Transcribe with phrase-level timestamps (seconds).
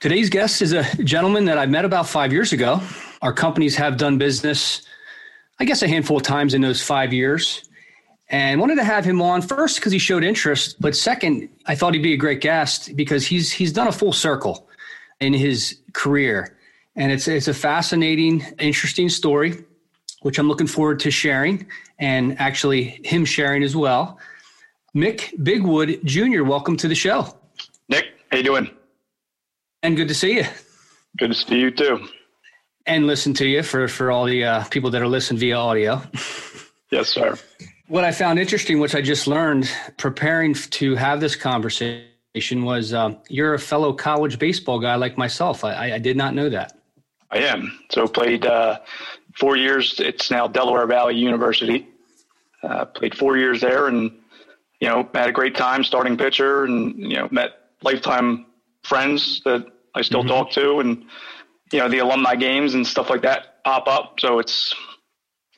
[0.00, 2.80] Today's guest is a gentleman that I met about five years ago.
[3.20, 4.80] Our companies have done business,
[5.58, 7.68] I guess, a handful of times in those five years.
[8.30, 11.92] And wanted to have him on first because he showed interest, but second, I thought
[11.92, 14.68] he'd be a great guest because he's he's done a full circle
[15.20, 16.56] in his career,
[16.96, 19.64] and it's it's a fascinating, interesting story,
[20.22, 21.66] which I'm looking forward to sharing,
[21.98, 24.18] and actually him sharing as well.
[24.94, 27.36] Mick Bigwood Jr., welcome to the show.
[27.88, 28.70] Nick, how you doing?
[29.82, 30.44] And good to see you.
[31.18, 32.06] Good to see you too.
[32.86, 36.02] And listen to you for, for all the uh, people that are listening via audio.
[36.90, 37.38] Yes, sir.
[37.88, 43.14] What I found interesting, which I just learned preparing to have this conversation, was uh,
[43.28, 45.64] you're a fellow college baseball guy like myself.
[45.64, 46.78] I, I did not know that.
[47.30, 47.78] I am.
[47.90, 48.80] So played uh,
[49.38, 49.98] four years.
[50.00, 51.86] It's now Delaware Valley University.
[52.62, 54.12] Uh, played four years there, and
[54.80, 58.46] you know had a great time starting pitcher, and you know met lifetime
[58.84, 60.28] friends that I still mm-hmm.
[60.28, 61.04] talk to, and
[61.72, 64.20] you know the alumni games and stuff like that pop up.
[64.20, 64.74] So it's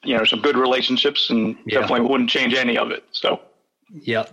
[0.04, 1.80] you know some good relationships, and yeah.
[1.80, 3.04] definitely wouldn't change any of it.
[3.12, 3.40] So,
[3.90, 4.26] yeah.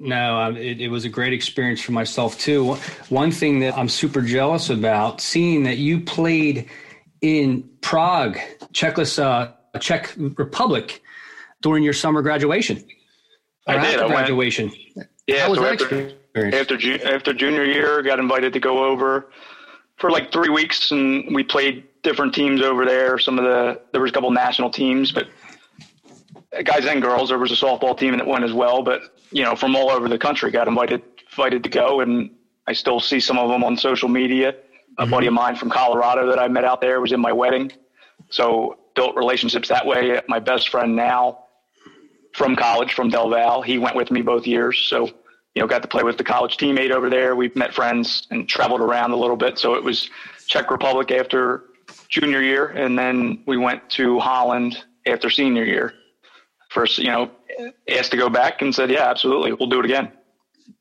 [0.00, 2.74] No, um, it, it was a great experience for myself too.
[3.08, 6.68] One thing that I'm super jealous about, seeing that you played
[7.20, 8.36] in Prague,
[8.72, 11.02] Czechos, uh, Czech Republic,
[11.62, 12.84] during your summer graduation.
[13.66, 14.00] I did.
[14.00, 14.72] I graduation.
[14.94, 16.76] Went, yeah, How was so that after, after
[17.06, 19.30] after junior year, got invited to go over
[19.96, 23.18] for like three weeks, and we played different teams over there.
[23.18, 25.28] Some of the there was a couple national teams, but
[26.64, 27.30] guys and girls.
[27.30, 30.08] There was a softball team that went as well, but you know from all over
[30.08, 32.30] the country got invited invited to go, and
[32.66, 34.50] I still see some of them on social media.
[34.98, 35.10] A mm-hmm.
[35.10, 37.72] buddy of mine from Colorado that I met out there was in my wedding,
[38.30, 40.20] so built relationships that way.
[40.28, 41.44] My best friend now
[42.32, 45.10] from college from Del Val, he went with me both years, so
[45.56, 47.34] you know, got to play with the college teammate over there.
[47.34, 49.58] We've met friends and traveled around a little bit.
[49.58, 50.10] So it was
[50.46, 51.64] Czech Republic after
[52.10, 55.94] junior year, and then we went to Holland after senior year.
[56.68, 57.30] First, you know,
[57.88, 60.12] asked to go back and said, "Yeah, absolutely, we'll do it again."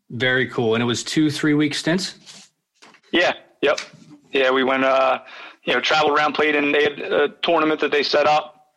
[0.10, 0.76] Very cool.
[0.76, 2.50] And it was two three week stints.
[3.14, 3.32] Yeah.
[3.62, 3.80] Yep.
[4.34, 4.84] Yeah, we went.
[4.84, 5.20] Uh,
[5.64, 6.74] you know, traveled around, played in.
[6.74, 8.74] They had a tournament that they set up.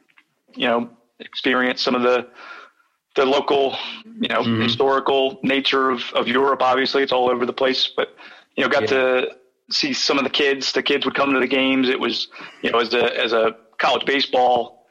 [0.54, 2.28] You know, experienced some of the
[3.16, 4.62] the local, you know, mm-hmm.
[4.62, 6.62] historical nature of, of Europe.
[6.62, 8.14] Obviously, it's all over the place, but
[8.56, 8.88] you know, got yeah.
[8.88, 9.36] to
[9.70, 10.72] see some of the kids.
[10.72, 11.88] The kids would come to the games.
[11.88, 12.28] It was,
[12.62, 14.86] you know, as a as a college baseball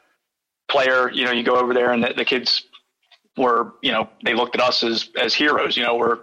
[0.68, 2.64] player, you know, you go over there and the, the kids
[3.36, 5.76] were, you know, they looked at us as as heroes.
[5.76, 6.20] You know, we're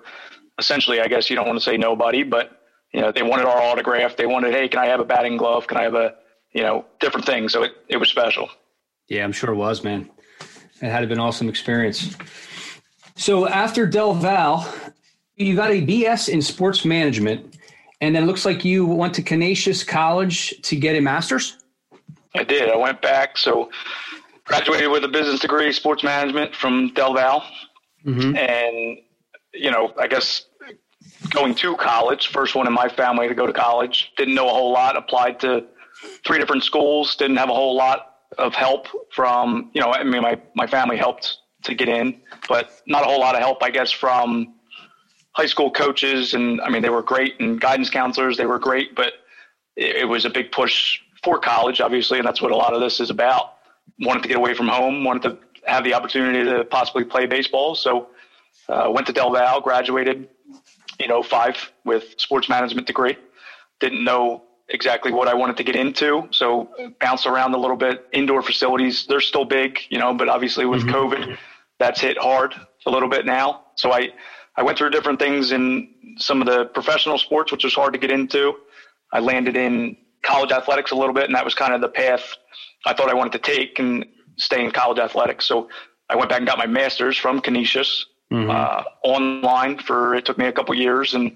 [0.59, 2.61] essentially, I guess, you don't want to say nobody, but
[2.93, 4.15] you know, they wanted our autograph.
[4.15, 5.67] They wanted, hey, can I have a batting glove?
[5.67, 6.15] Can I have a,
[6.53, 7.51] you know, different things.
[7.51, 8.49] So it, it was special.
[9.09, 10.09] Yeah, I'm sure it was, man.
[10.81, 12.15] It had been an awesome experience.
[13.15, 14.73] So after Del Val,
[15.35, 17.57] you got a BS in sports management,
[18.01, 21.57] and then it looks like you went to Canisius College to get a master's.
[22.35, 22.69] I did.
[22.69, 23.37] I went back.
[23.37, 23.69] So
[24.43, 27.43] graduated with a business degree, sports management from Del Val,
[28.05, 28.35] mm-hmm.
[28.35, 28.97] and
[29.53, 30.45] you know, I guess
[31.29, 34.11] going to college, first one in my family to go to college.
[34.17, 34.97] Didn't know a whole lot.
[34.97, 35.65] Applied to
[36.25, 37.15] three different schools.
[37.15, 40.97] Didn't have a whole lot of help from, you know, I mean, my, my family
[40.97, 44.53] helped to get in, but not a whole lot of help, I guess, from
[45.31, 46.33] high school coaches.
[46.33, 49.13] And I mean, they were great and guidance counselors, they were great, but
[49.75, 52.19] it, it was a big push for college, obviously.
[52.19, 53.53] And that's what a lot of this is about.
[53.99, 57.75] Wanted to get away from home, wanted to have the opportunity to possibly play baseball.
[57.75, 58.09] So,
[58.67, 60.27] uh, went to Del Val, graduated
[60.99, 63.17] in 05 with sports management degree.
[63.79, 66.27] Didn't know exactly what I wanted to get into.
[66.31, 66.69] So
[66.99, 68.07] bounce around a little bit.
[68.13, 70.95] Indoor facilities, they're still big, you know, but obviously with mm-hmm.
[70.95, 71.37] COVID,
[71.79, 73.65] that's hit hard a little bit now.
[73.75, 74.09] So I,
[74.55, 77.99] I went through different things in some of the professional sports, which was hard to
[77.99, 78.53] get into.
[79.11, 82.23] I landed in college athletics a little bit, and that was kind of the path
[82.85, 84.05] I thought I wanted to take and
[84.37, 85.45] stay in college athletics.
[85.45, 85.69] So
[86.09, 88.49] I went back and got my master's from Canisius mm-hmm.
[88.49, 91.35] uh, online for it took me a couple years, and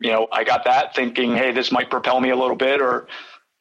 [0.00, 3.06] you know I got that thinking, hey, this might propel me a little bit, or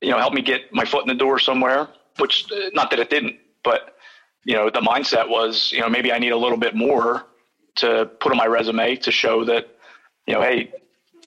[0.02, 1.90] you know help me get my foot in the door somewhere.
[2.18, 3.96] Which uh, not that it didn't, but
[4.44, 7.26] you know the mindset was you know maybe I need a little bit more
[7.76, 9.68] to put on my resume to show that
[10.26, 10.72] you know hey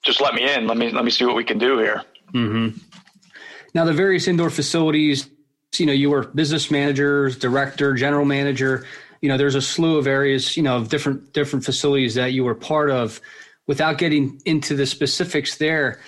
[0.01, 2.03] just let me in let me let me see what we can do here.
[2.33, 2.77] Mm-hmm.
[3.73, 5.29] Now the various indoor facilities
[5.79, 8.85] you know you were business manager director general manager
[9.21, 12.43] you know there's a slew of areas you know of different different facilities that you
[12.43, 13.19] were part of
[13.67, 15.99] without getting into the specifics there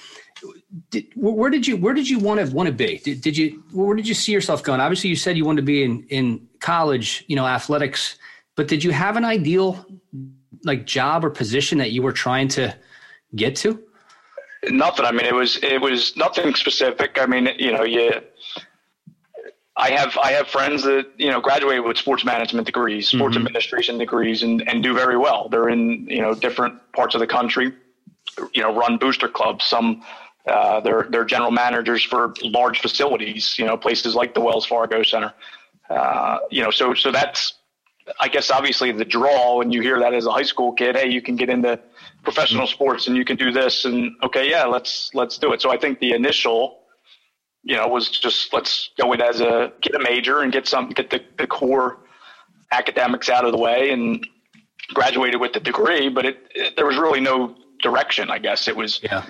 [0.90, 2.98] did, where did you where did you want to want to be?
[3.00, 4.82] Did, did you where did you see yourself going?
[4.82, 8.18] Obviously you said you wanted to be in in college you know athletics
[8.56, 9.86] but did you have an ideal
[10.64, 12.76] like job or position that you were trying to
[13.36, 13.82] get to?
[14.70, 17.18] Nothing i mean it was it was nothing specific.
[17.22, 18.12] I mean you know you
[19.78, 23.46] I have I have friends that you know graduated with sports management degrees, sports mm-hmm.
[23.46, 25.50] administration degrees, and and do very well.
[25.50, 27.74] They're in you know different parts of the country,
[28.54, 29.66] you know, run booster clubs.
[29.66, 30.02] Some
[30.48, 35.04] uh, they're they're general managers for large facilities, you know, places like the Wells Fargo
[35.04, 35.34] Center.
[35.90, 37.56] Uh, you know, so so that's
[38.20, 40.96] I guess obviously the draw when you hear that as a high school kid.
[40.96, 41.80] Hey, you can get into
[42.24, 45.62] professional sports and you can do this, and okay, yeah, let's let's do it.
[45.62, 46.80] So I think the initial
[47.66, 50.90] you know, was just let's go in as a get a major and get some
[50.90, 51.98] get the, the core
[52.72, 54.26] academics out of the way and
[54.94, 56.08] graduated with the degree.
[56.08, 58.30] But it, it there was really no direction.
[58.30, 59.26] I guess it was yeah.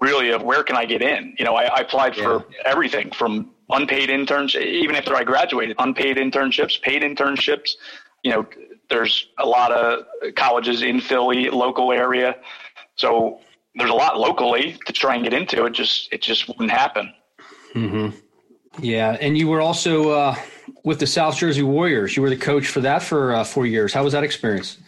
[0.00, 1.34] really of where can I get in.
[1.38, 2.22] You know, I, I applied yeah.
[2.22, 7.70] for everything from unpaid interns, even after I graduated, unpaid internships, paid internships.
[8.22, 8.46] You know,
[8.90, 10.04] there's a lot of
[10.36, 12.36] colleges in Philly, local area,
[12.94, 13.40] so
[13.74, 15.64] there's a lot locally to try and get into.
[15.64, 17.12] It just it just wouldn't happen.
[17.74, 18.18] Mm-hmm.
[18.80, 20.36] Yeah, and you were also uh,
[20.84, 22.16] with the South Jersey Warriors.
[22.16, 23.92] You were the coach for that for uh, four years.
[23.92, 24.78] How was that experience?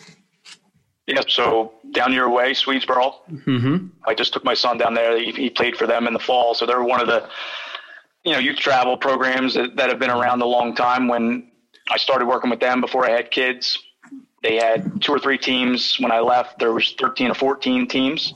[1.07, 3.15] Yeah, so down your way, Swedesboro.
[3.31, 3.87] Mm-hmm.
[4.07, 5.19] I just took my son down there.
[5.19, 7.29] He, he, played for them in the fall, so they're one of the
[8.25, 11.09] you know youth travel programs that, that have been around a long time.
[11.09, 11.51] When
[11.91, 13.79] I started working with them before I had kids,
[14.43, 16.01] they had two or three teams.
[16.01, 18.33] When I left, there was thirteen or fourteen teams.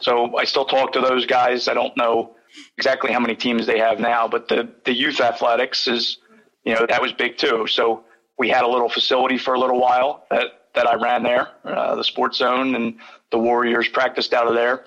[0.00, 1.68] So I still talk to those guys.
[1.68, 2.36] I don't know
[2.76, 6.18] exactly how many teams they have now, but the, the youth athletics is,
[6.64, 7.66] you know, that was big too.
[7.66, 8.04] So
[8.38, 11.94] we had a little facility for a little while that, that I ran there, uh,
[11.94, 12.96] the sports zone and
[13.30, 14.84] the Warriors practiced out of there.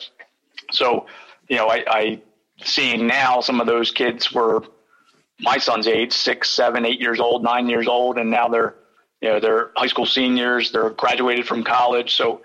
[0.72, 1.08] So,
[1.50, 2.22] you know, I, I
[2.64, 4.64] seeing now some of those kids were
[5.40, 8.76] my son's age, six, seven, eight years old, nine years old, and now they're,
[9.22, 12.16] you know, they're high school seniors, they're graduated from college.
[12.16, 12.42] So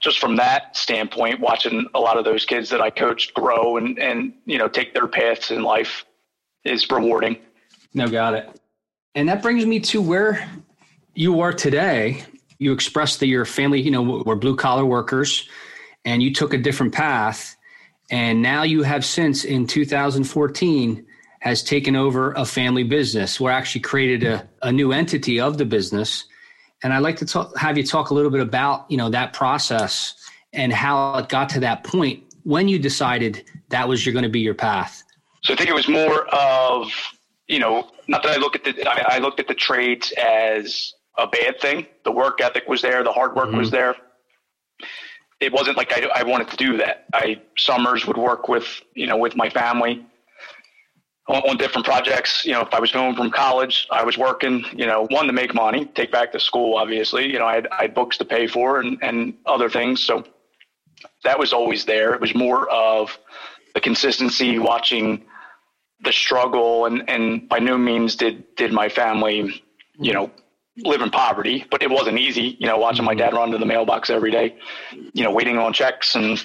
[0.00, 3.98] just from that standpoint, watching a lot of those kids that I coached grow and,
[3.98, 6.06] and, you know, take their paths in life
[6.64, 7.36] is rewarding.
[7.94, 8.60] No, got it.
[9.14, 10.48] And that brings me to where
[11.14, 12.24] you are today.
[12.58, 15.48] You expressed that your family, you know, were blue collar workers
[16.04, 17.56] and you took a different path.
[18.10, 21.06] And now you have since in 2014
[21.40, 23.40] has taken over a family business.
[23.40, 26.24] We're actually created a, a new entity of the business
[26.82, 29.32] and I'd like to talk, have you talk a little bit about, you know, that
[29.32, 30.14] process
[30.52, 34.28] and how it got to that point when you decided that was you're going to
[34.30, 35.02] be your path.
[35.42, 36.90] So I think it was more of,
[37.48, 40.94] you know, not that I look at the, I, I looked at the trades as
[41.16, 41.86] a bad thing.
[42.04, 43.04] The work ethic was there.
[43.04, 43.58] The hard work mm-hmm.
[43.58, 43.96] was there.
[45.40, 47.06] It wasn't like I, I wanted to do that.
[47.14, 50.04] I summers would work with, you know, with my family
[51.30, 52.44] on, different projects.
[52.44, 55.32] You know, if I was home from college, I was working, you know, one to
[55.32, 57.30] make money, take back to school, obviously.
[57.30, 60.02] You know, I had, I had books to pay for and, and other things.
[60.02, 60.24] So
[61.24, 62.14] that was always there.
[62.14, 63.16] It was more of
[63.74, 65.24] the consistency, watching
[66.02, 69.62] the struggle, and, and by no means did, did my family,
[69.98, 70.30] you know,
[70.78, 73.66] live in poverty, but it wasn't easy, you know, watching my dad run to the
[73.66, 74.56] mailbox every day,
[75.12, 76.42] you know, waiting on checks and,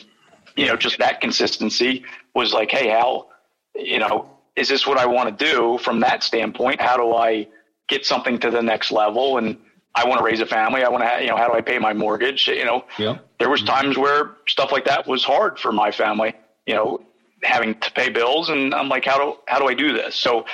[0.58, 3.30] you know, just that consistency was like, Hey, Hal,
[3.76, 6.82] you know, is this what I want to do from that standpoint?
[6.82, 7.48] How do I
[7.88, 9.38] get something to the next level?
[9.38, 9.58] And
[9.94, 10.84] I want to raise a family.
[10.84, 12.48] I want to, you know, how do I pay my mortgage?
[12.48, 13.18] You know, yeah.
[13.40, 13.76] there was mm-hmm.
[13.76, 16.34] times where stuff like that was hard for my family,
[16.66, 17.02] you know,
[17.44, 18.50] having to pay bills.
[18.50, 20.16] And I'm like, how do, how do I do this?
[20.16, 20.46] So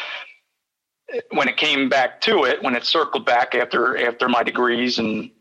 [1.13, 4.99] uh, when it came back to it, when it circled back after, after my degrees
[4.99, 5.31] and,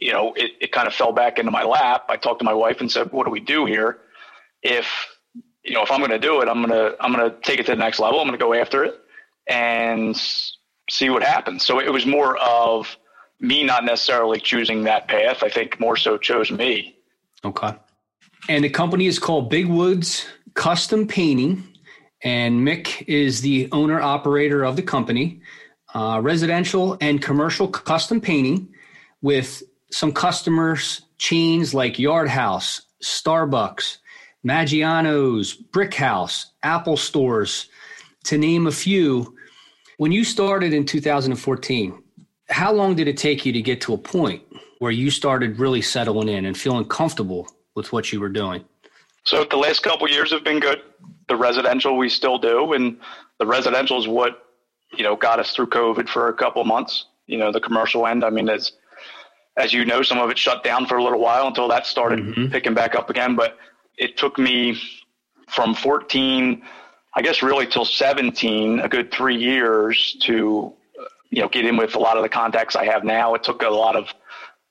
[0.00, 2.06] you know, it, it kind of fell back into my lap.
[2.08, 3.98] I talked to my wife and said, what do we do here?
[4.62, 4.86] If
[5.64, 7.60] you know, if I'm going to do it, I'm going to, I'm going to take
[7.60, 8.20] it to the next level.
[8.20, 8.94] I'm going to go after it
[9.48, 10.16] and
[10.90, 11.64] see what happens.
[11.64, 12.96] So it was more of
[13.40, 15.42] me not necessarily choosing that path.
[15.42, 16.96] I think more so chose me.
[17.44, 17.72] Okay.
[18.48, 21.64] And the company is called Big Woods Custom Painting.
[22.22, 25.40] And Mick is the owner operator of the company,
[25.94, 28.68] uh, residential and commercial custom painting.
[29.22, 33.98] with some customers, chains like Yard House, Starbucks,
[34.46, 37.68] Maggiano's, Brick House, Apple stores,
[38.24, 39.36] to name a few.
[39.96, 42.02] When you started in 2014,
[42.48, 44.42] how long did it take you to get to a point
[44.78, 48.64] where you started really settling in and feeling comfortable with what you were doing?
[49.24, 50.80] So the last couple years have been good.
[51.28, 52.98] The residential we still do, and
[53.38, 54.46] the residential is what
[54.96, 57.06] you know got us through COVID for a couple months.
[57.26, 58.24] You know, the commercial end.
[58.24, 58.72] I mean, as
[59.58, 62.20] as you know, some of it shut down for a little while until that started
[62.20, 62.46] mm-hmm.
[62.50, 63.36] picking back up again.
[63.36, 63.58] But
[63.98, 64.80] it took me
[65.48, 66.62] from 14,
[67.14, 70.72] I guess, really till 17, a good three years to
[71.30, 73.34] you know get in with a lot of the contacts I have now.
[73.34, 74.08] It took a lot of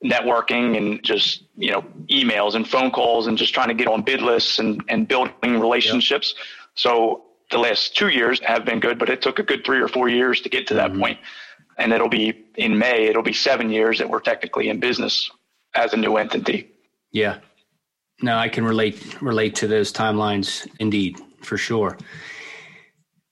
[0.04, 4.04] networking and just you know emails and phone calls and just trying to get on
[4.04, 6.46] bid lists and, and building relationships yep.
[6.76, 9.88] so the last two years have been good but it took a good three or
[9.88, 11.02] four years to get to that mm-hmm.
[11.02, 11.20] point.
[11.80, 15.32] and it'll be in may it'll be seven years that we're technically in business
[15.74, 16.70] as a new entity
[17.12, 17.40] yeah
[18.22, 21.98] no i can relate relate to those timelines indeed for sure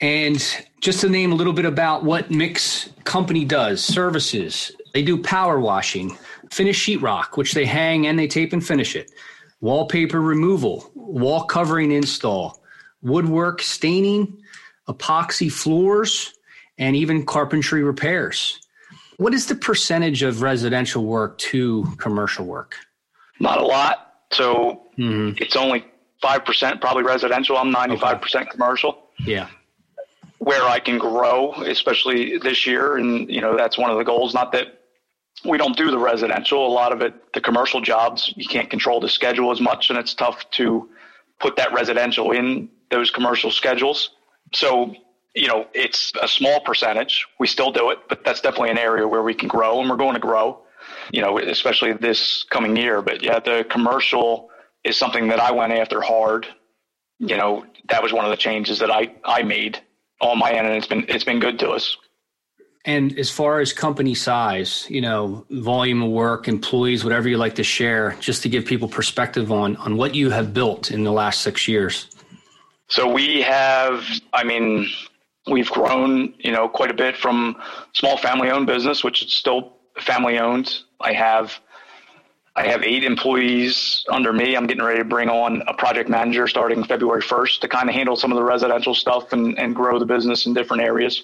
[0.02, 5.22] and just to name a little bit about what Mick's company does services they do
[5.22, 6.18] power washing
[6.52, 9.12] finish sheetrock, which they hang and they tape and finish it,
[9.62, 12.62] wallpaper removal, wall covering install,
[13.02, 14.42] woodwork staining,
[14.88, 16.34] epoxy floors,
[16.78, 18.60] and even carpentry repairs.
[19.18, 22.76] What is the percentage of residential work to commercial work?
[23.40, 24.05] Not a lot.
[24.36, 25.42] So mm-hmm.
[25.42, 25.86] it's only
[26.24, 27.58] 5% probably residential.
[27.58, 28.46] I'm 95% okay.
[28.46, 29.04] commercial.
[29.20, 29.48] Yeah.
[30.40, 32.98] Where I can grow, especially this year.
[32.98, 34.34] And, you know, that's one of the goals.
[34.34, 34.82] Not that
[35.44, 36.66] we don't do the residential.
[36.66, 40.00] A lot of it, the commercial jobs, you can't control the schedule as much, and
[40.00, 40.90] it's tough to
[41.40, 44.12] put that residential in those commercial schedules.
[44.54, 44.96] So,
[45.34, 47.28] you know, it's a small percentage.
[47.40, 49.98] We still do it, but that's definitely an area where we can grow, and we're
[49.98, 50.62] going to grow,
[51.12, 53.02] you know, especially this coming year.
[53.02, 54.50] But yeah, the commercial
[54.84, 56.48] is something that I went after hard.
[57.20, 59.80] You know, that was one of the changes that I, I made
[60.22, 61.98] on my end, and it's been it's been good to us.
[62.88, 67.56] And as far as company size, you know, volume of work, employees, whatever you like
[67.56, 71.12] to share, just to give people perspective on on what you have built in the
[71.12, 72.08] last six years.
[72.88, 74.88] So we have, I mean,
[75.48, 77.56] we've grown, you know, quite a bit from
[77.94, 80.80] small family owned business, which is still family owned.
[81.00, 81.60] I have
[82.58, 84.56] I have eight employees under me.
[84.56, 87.96] I'm getting ready to bring on a project manager starting February 1st to kind of
[87.96, 91.24] handle some of the residential stuff and, and grow the business in different areas.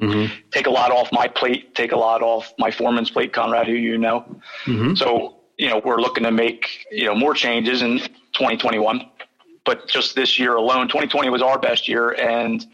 [0.00, 0.32] Mm-hmm.
[0.52, 3.72] Take a lot off my plate, take a lot off my foreman's plate, Conrad, who
[3.72, 4.20] you know.
[4.64, 4.94] Mm-hmm.
[4.94, 9.10] So, you know, we're looking to make, you know, more changes in 2021.
[9.64, 12.64] But just this year alone, 2020 was our best year and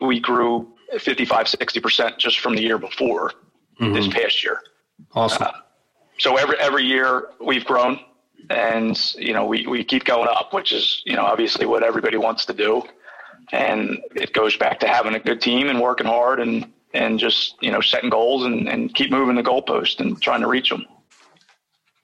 [0.00, 3.32] we grew 55, 60% just from the year before
[3.80, 3.94] mm-hmm.
[3.94, 4.60] this past year.
[5.14, 5.42] Awesome.
[5.42, 5.52] Uh,
[6.18, 7.98] so every, every year we've grown
[8.50, 12.16] and, you know, we, we keep going up, which is, you know, obviously what everybody
[12.16, 12.82] wants to do
[13.52, 17.56] and it goes back to having a good team and working hard and and just
[17.60, 20.86] you know setting goals and, and keep moving the goalpost and trying to reach them.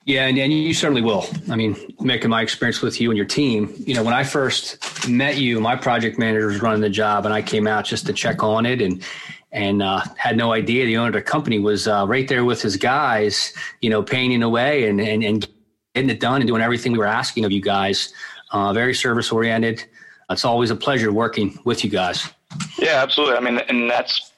[0.03, 1.27] Yeah, and, and you certainly will.
[1.51, 5.07] I mean, making my experience with you and your team, you know, when I first
[5.07, 8.13] met you, my project manager was running the job, and I came out just to
[8.13, 9.03] check on it and
[9.51, 12.61] and uh, had no idea the owner of the company was uh, right there with
[12.61, 15.47] his guys, you know, painting away and, and and
[15.93, 18.13] getting it done and doing everything we were asking of you guys.
[18.51, 19.83] Uh, very service oriented.
[20.29, 22.29] It's always a pleasure working with you guys.
[22.77, 23.35] Yeah, absolutely.
[23.35, 24.31] I mean, and that's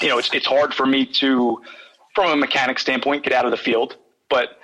[0.00, 1.62] you know, it's it's hard for me to,
[2.14, 3.96] from a mechanic standpoint, get out of the field,
[4.28, 4.58] but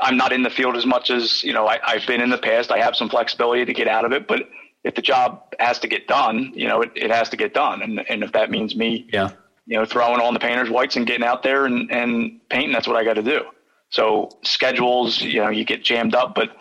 [0.00, 2.38] I'm not in the field as much as you know I, I've been in the
[2.38, 2.70] past.
[2.70, 4.48] I have some flexibility to get out of it, but
[4.84, 7.82] if the job has to get done, you know, it, it has to get done,
[7.82, 9.30] and and if that means me, yeah,
[9.66, 12.86] you know, throwing on the painter's whites and getting out there and and painting, that's
[12.86, 13.42] what I got to do.
[13.90, 16.56] So schedules, you know, you get jammed up, but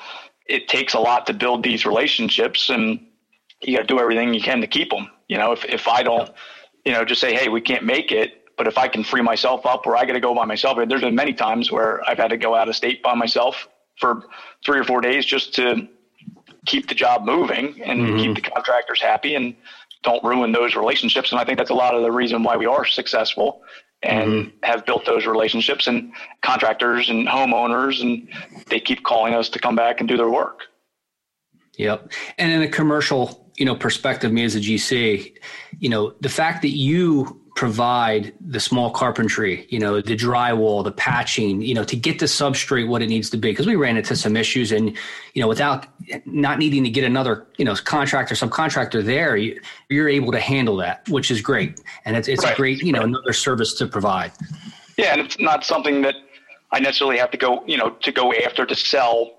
[0.45, 2.99] it takes a lot to build these relationships and
[3.61, 5.09] you got to do everything you can to keep them.
[5.27, 6.29] You know, if, if I don't,
[6.85, 9.65] you know, just say, hey, we can't make it, but if I can free myself
[9.65, 12.29] up or I got to go by myself, there's been many times where I've had
[12.29, 13.67] to go out of state by myself
[13.99, 14.23] for
[14.65, 15.87] three or four days just to
[16.65, 18.17] keep the job moving and mm-hmm.
[18.17, 19.55] keep the contractors happy and
[20.03, 21.31] don't ruin those relationships.
[21.31, 23.61] And I think that's a lot of the reason why we are successful
[24.01, 24.57] and mm-hmm.
[24.63, 28.27] have built those relationships and contractors and homeowners and
[28.67, 30.63] they keep calling us to come back and do their work.
[31.77, 32.11] Yep.
[32.37, 35.37] And in a commercial you know perspective me as a gc
[35.79, 40.91] you know the fact that you provide the small carpentry you know the drywall the
[40.91, 43.95] patching you know to get the substrate what it needs to be because we ran
[43.95, 44.97] into some issues and
[45.35, 45.85] you know without
[46.25, 49.59] not needing to get another you know contractor subcontractor there you,
[49.91, 52.53] are able to handle that which is great and it's, it's right.
[52.53, 54.31] a great you know another service to provide
[54.97, 56.15] yeah and it's not something that
[56.73, 59.31] I necessarily have to go, you know, to go after to sell,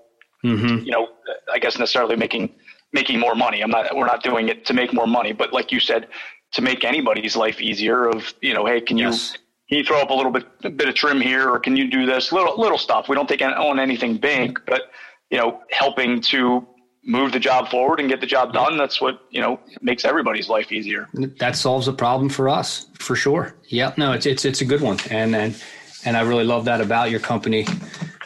[0.43, 0.85] mm-hmm.
[0.85, 1.09] you know,
[1.53, 2.55] I guess necessarily making
[2.93, 3.61] making more money.
[3.61, 3.93] I'm not.
[3.93, 6.07] We're not doing it to make more money, but like you said,
[6.53, 8.07] to make anybody's life easier.
[8.07, 9.37] Of you know, hey, can you yes.
[9.69, 11.89] can you throw up a little bit a bit of trim here, or can you
[11.89, 13.09] do this little little stuff?
[13.09, 14.83] We don't take on anything big, but
[15.29, 16.67] you know, helping to
[17.05, 18.77] move the job forward and get the job done.
[18.77, 21.07] That's what, you know, makes everybody's life easier.
[21.39, 23.55] That solves a problem for us for sure.
[23.67, 24.97] Yeah, no, it's, it's, it's a good one.
[25.11, 25.61] And, and,
[26.03, 27.65] and I really love that about your company,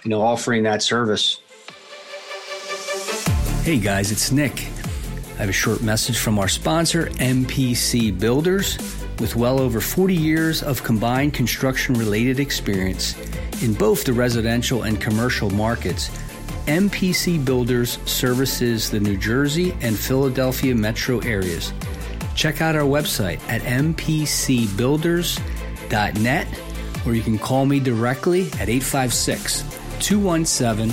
[0.03, 1.41] you know, offering that service.
[3.63, 4.69] Hey guys, it's Nick.
[5.39, 8.77] I have a short message from our sponsor, MPC Builders.
[9.21, 13.15] With well over 40 years of combined construction related experience
[13.63, 16.09] in both the residential and commercial markets,
[16.67, 21.71] MPC Builders services the New Jersey and Philadelphia metro areas.
[22.35, 26.47] Check out our website at mpcbuilders.net
[27.05, 29.61] or you can call me directly at 856
[30.01, 30.89] 217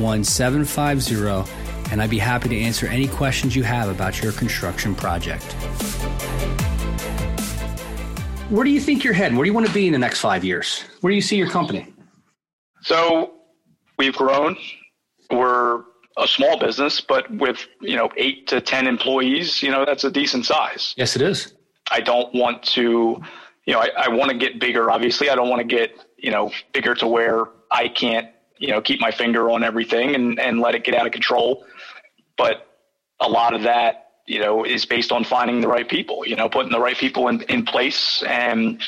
[0.00, 5.44] 1750 and I'd be happy to answer any questions you have about your construction project.
[8.50, 9.36] Where do you think you're heading?
[9.36, 10.84] Where do you want to be in the next five years?
[11.00, 11.92] Where do you see your company?
[12.82, 13.34] So
[13.98, 14.56] we've grown
[15.30, 15.84] we're
[16.16, 20.10] a small business, but with you know eight to ten employees, you know that's a
[20.10, 20.94] decent size.
[20.96, 21.54] Yes, it is.
[21.90, 23.22] I don't want to,
[23.64, 24.90] you know, I, I want to get bigger.
[24.90, 28.28] Obviously, I don't want to get you know bigger to where I can't
[28.58, 31.64] you know keep my finger on everything and and let it get out of control.
[32.36, 32.66] But
[33.20, 36.26] a lot of that, you know, is based on finding the right people.
[36.26, 38.82] You know, putting the right people in in place, and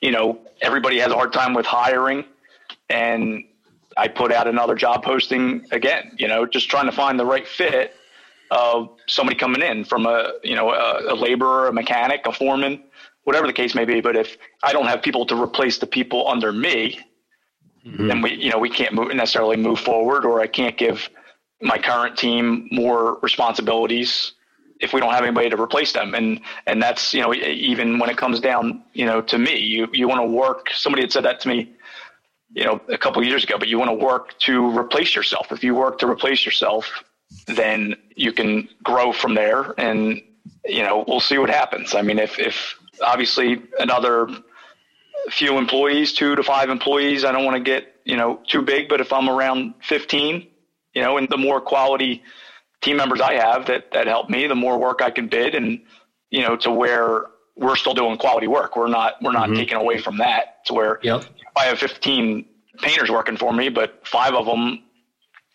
[0.00, 2.24] you know, everybody has a hard time with hiring,
[2.88, 3.44] and
[3.96, 7.46] I put out another job posting again, you know, just trying to find the right
[7.46, 7.94] fit
[8.50, 12.82] of somebody coming in from a, you know, a, a laborer, a mechanic, a foreman,
[13.24, 14.00] whatever the case may be.
[14.00, 17.00] But if I don't have people to replace the people under me,
[17.86, 18.08] mm-hmm.
[18.08, 21.08] then we, you know, we can't move, necessarily move forward or I can't give
[21.62, 24.32] my current team more responsibilities
[24.80, 26.14] if we don't have anybody to replace them.
[26.14, 29.88] And, and that's, you know, even when it comes down, you know, to me, you,
[29.92, 31.76] you want to work, somebody had said that to me
[32.56, 35.52] you know, a couple years ago, but you want to work to replace yourself.
[35.52, 37.04] If you work to replace yourself,
[37.46, 40.22] then you can grow from there and,
[40.64, 41.94] you know, we'll see what happens.
[41.94, 44.28] I mean, if, if obviously another
[45.30, 48.88] few employees, two to five employees, I don't want to get, you know, too big,
[48.88, 50.46] but if I'm around 15,
[50.94, 52.22] you know, and the more quality
[52.80, 55.82] team members I have that, that help me, the more work I can bid and,
[56.30, 57.26] you know, to where
[57.56, 58.76] we're still doing quality work.
[58.76, 59.58] We're not, we're not mm-hmm.
[59.58, 61.24] taking away from that to where yep.
[61.56, 62.44] I have 15
[62.78, 64.82] painters working for me, but five of them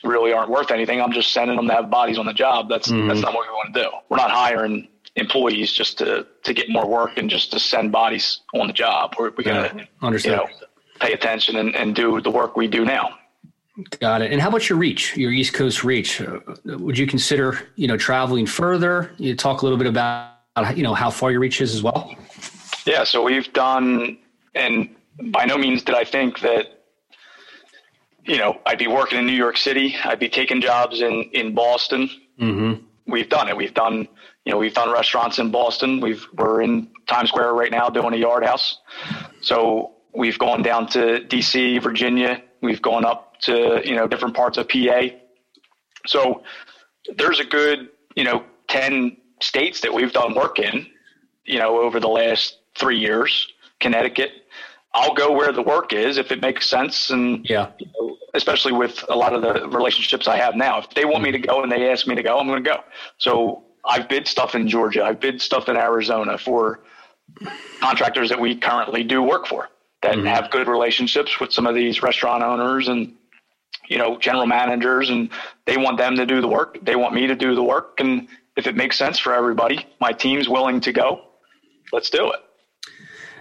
[0.03, 1.01] really aren't worth anything.
[1.01, 2.69] I'm just sending them to have bodies on the job.
[2.69, 3.07] That's mm-hmm.
[3.07, 3.89] that's not what we want to do.
[4.09, 8.41] We're not hiring employees just to to get more work and just to send bodies
[8.53, 9.15] on the job.
[9.17, 10.41] We're we gotta yeah, understand.
[10.41, 10.67] You know,
[10.99, 13.17] pay attention and, and do the work we do now.
[13.99, 14.31] Got it.
[14.31, 16.21] And how about your reach, your East Coast reach?
[16.21, 19.11] Uh, would you consider, you know, traveling further?
[19.17, 20.35] You talk a little bit about,
[20.75, 22.13] you know, how far your reach is as well.
[22.85, 23.03] Yeah.
[23.05, 24.17] So we've done,
[24.53, 24.93] and
[25.31, 26.83] by no means did I think that,
[28.25, 29.95] you know, I'd be working in New York City.
[30.03, 32.09] I'd be taking jobs in, in Boston.
[32.39, 32.83] Mm-hmm.
[33.07, 33.57] We've done it.
[33.57, 34.07] We've done,
[34.45, 35.99] you know, we've done restaurants in Boston.
[35.99, 38.79] We've, we're in Times Square right now doing a yard house.
[39.41, 42.41] So we've gone down to DC, Virginia.
[42.61, 45.01] We've gone up to, you know, different parts of PA.
[46.07, 46.43] So
[47.15, 50.87] there's a good, you know, 10 states that we've done work in,
[51.45, 53.47] you know, over the last three years.
[53.79, 54.31] Connecticut,
[54.93, 57.09] I'll go where the work is if it makes sense.
[57.09, 60.89] And yeah, you know, especially with a lot of the relationships I have now, if
[60.91, 62.79] they want me to go and they ask me to go, I'm going to go.
[63.17, 65.03] So I've bid stuff in Georgia.
[65.03, 66.81] I've bid stuff in Arizona for
[67.79, 69.69] contractors that we currently do work for
[70.01, 70.25] that mm-hmm.
[70.25, 73.13] have good relationships with some of these restaurant owners and
[73.87, 75.29] you know general managers and
[75.65, 78.27] they want them to do the work they want me to do the work and
[78.57, 81.21] if it makes sense for everybody my team's willing to go
[81.93, 82.39] let's do it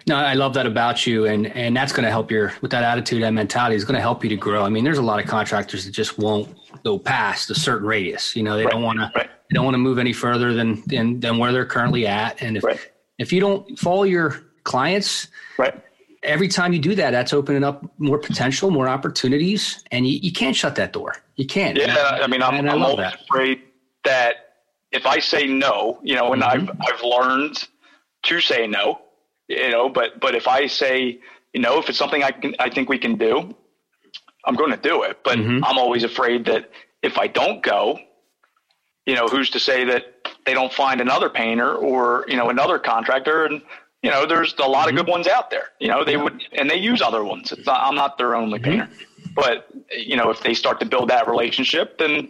[0.07, 2.83] no, I love that about you, and and that's going to help your with that
[2.83, 4.65] attitude and mentality is going to help you to grow.
[4.65, 6.49] I mean, there's a lot of contractors that just won't
[6.85, 8.35] go past a certain radius.
[8.37, 8.73] You know, they right.
[8.73, 9.31] don't want to right.
[9.49, 12.43] they don't want to move any further than than than where they're currently at.
[12.43, 12.79] And if right.
[13.19, 15.29] if you don't follow your clients,
[15.59, 15.83] right,
[16.23, 20.33] every time you do that, that's opening up more potential, more opportunities, and you, you
[20.33, 21.17] can't shut that door.
[21.37, 21.77] You can't.
[21.77, 23.21] Yeah, I mean, I'm, I'm always that.
[23.23, 23.63] afraid
[24.05, 24.35] that
[24.93, 26.71] if I say no, you know, and mm-hmm.
[26.71, 27.69] I've I've learned
[28.25, 29.01] to say no
[29.51, 31.19] you know, but, but if I say,
[31.53, 33.55] you know, if it's something I can, I think we can do,
[34.45, 35.19] I'm going to do it.
[35.25, 35.65] But mm-hmm.
[35.65, 36.71] I'm always afraid that
[37.03, 37.99] if I don't go,
[39.07, 40.15] you know, who's to say that
[40.47, 43.63] they don't find another painter or, you know, another contractor and,
[44.03, 44.99] you know, there's a lot mm-hmm.
[44.99, 45.69] of good ones out there.
[45.79, 47.53] You know, they would, and they use other ones.
[47.53, 48.71] It's not, I'm not their only mm-hmm.
[48.71, 48.89] painter.
[49.35, 52.29] But you know, if they start to build that relationship, then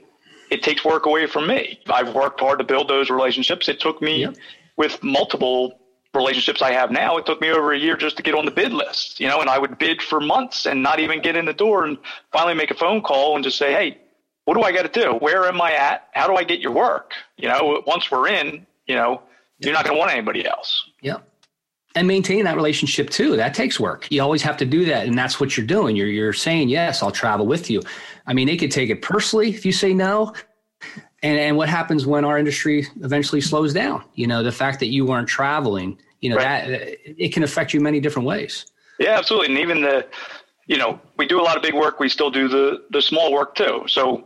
[0.50, 1.80] it takes work away from me.
[1.88, 3.68] I've worked hard to build those relationships.
[3.68, 4.36] It took me yep.
[4.76, 5.78] with multiple
[6.14, 7.16] relationships I have now.
[7.16, 9.40] It took me over a year just to get on the bid list, you know,
[9.40, 11.98] and I would bid for months and not even get in the door and
[12.32, 13.98] finally make a phone call and just say, Hey,
[14.44, 15.14] what do I got to do?
[15.14, 16.08] Where am I at?
[16.12, 17.12] How do I get your work?
[17.36, 19.22] You know, once we're in, you know,
[19.60, 20.84] you're not going to want anybody else.
[21.02, 21.26] Yep
[21.94, 25.18] and maintain that relationship too that takes work you always have to do that and
[25.18, 27.82] that's what you're doing you're you're saying yes i'll travel with you
[28.26, 30.32] i mean they could take it personally if you say no
[31.22, 34.86] and and what happens when our industry eventually slows down you know the fact that
[34.86, 36.68] you weren't traveling you know right.
[36.68, 38.66] that it can affect you many different ways
[38.98, 40.06] yeah absolutely and even the
[40.66, 43.32] you know we do a lot of big work we still do the the small
[43.32, 44.24] work too so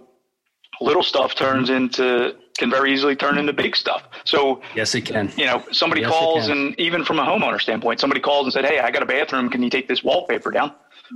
[0.81, 4.09] little stuff turns into can very easily turn into big stuff.
[4.25, 5.33] So yes, it can.
[5.37, 8.65] You know, somebody yes, calls, and even from a homeowner standpoint, somebody calls and said,
[8.65, 9.51] "Hey, I got a bathroom.
[9.51, 10.73] Can you take this wallpaper down?"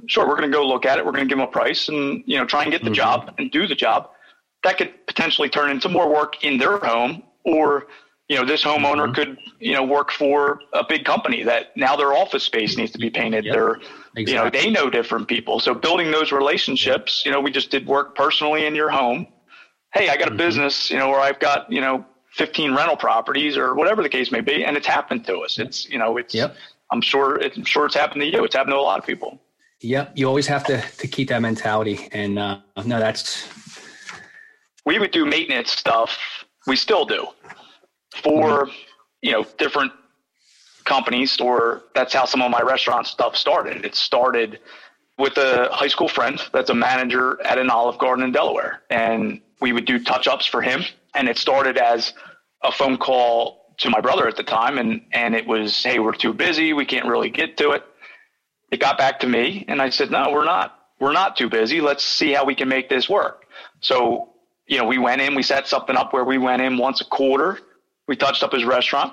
[0.07, 1.07] Sure, we're going to go look at it.
[1.07, 2.95] We're going to give them a price, and you know, try and get the mm-hmm.
[2.95, 4.11] job and do the job.
[4.65, 7.87] That could potentially turn into more work in their home, or
[8.29, 9.15] you know, this homeowner mm-hmm.
[9.15, 12.99] could you know work for a big company that now their office space needs to
[12.99, 13.45] be painted.
[13.45, 13.55] Yep.
[13.55, 13.75] They're
[14.17, 14.25] exactly.
[14.25, 17.23] you know they know different people, so building those relationships.
[17.25, 19.29] You know, we just did work personally in your home
[19.93, 20.39] hey, I got a mm-hmm.
[20.39, 24.31] business, you know, where I've got, you know, 15 rental properties or whatever the case
[24.31, 24.65] may be.
[24.65, 25.59] And it's happened to us.
[25.59, 26.57] It's, you know, it's, yep.
[26.91, 28.45] I'm sure, it, I'm sure it's happened to you.
[28.45, 29.41] It's happened to a lot of people.
[29.81, 30.13] Yep.
[30.17, 32.09] You always have to, to keep that mentality.
[32.13, 33.47] And, uh, no, that's,
[34.89, 36.19] we would do maintenance stuff.
[36.67, 37.29] We still do
[38.23, 38.71] for, mm-hmm.
[39.21, 39.93] you know, different
[40.87, 43.85] companies or that's how some of my restaurant stuff started.
[43.85, 44.61] It started
[45.19, 48.81] with a high school friend that's a manager at an Olive Garden in Delaware.
[48.89, 50.83] And we would do touch ups for him.
[51.15, 52.15] And it started as
[52.65, 54.79] a phone call to my brother at the time.
[54.79, 56.73] And, and it was, Hey, we're too busy.
[56.73, 57.85] We can't really get to it.
[58.71, 61.83] It got back to me and I said, no, we're not, we're not too busy.
[61.83, 63.45] Let's see how we can make this work.
[63.81, 64.31] So,
[64.69, 67.05] you know, we went in, we set something up where we went in once a
[67.05, 67.59] quarter.
[68.07, 69.13] We touched up his restaurant.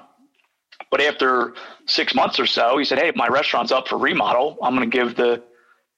[0.91, 1.53] But after
[1.87, 4.57] six months or so, he said, Hey, my restaurant's up for remodel.
[4.61, 5.41] I'm going to give the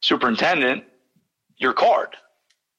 [0.01, 0.83] superintendent
[1.57, 2.15] your card.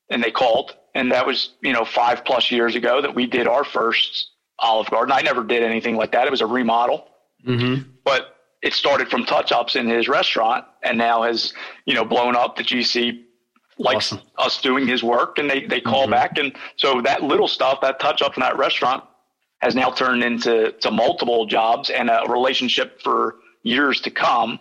[0.08, 3.46] And they called and that was you know five plus years ago that we did
[3.46, 5.12] our first Olive Garden.
[5.12, 6.26] I never did anything like that.
[6.26, 7.06] It was a remodel,
[7.46, 7.88] mm-hmm.
[8.04, 11.54] but it started from touch ups in his restaurant, and now has
[11.86, 12.56] you know blown up.
[12.56, 13.22] The GC
[13.78, 14.20] likes awesome.
[14.38, 16.12] us doing his work, and they they call mm-hmm.
[16.12, 19.04] back, and so that little stuff, that touch up in that restaurant,
[19.60, 24.58] has now turned into to multiple jobs and a relationship for years to come